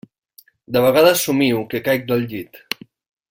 De 0.77 0.81
vegades 0.85 1.21
somio 1.27 1.61
que 1.73 1.83
caic 1.89 2.09
del 2.13 2.27
llit. 2.33 2.61